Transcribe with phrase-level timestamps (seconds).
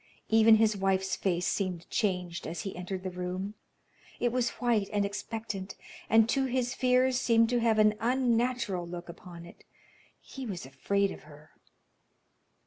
[0.29, 3.53] Even his wife's face seemed changed as he entered the room.
[4.19, 5.75] It was white and expectant,
[6.09, 9.63] and to his fears seemed to have an unnatural look upon it.
[10.19, 11.51] He was afraid of her.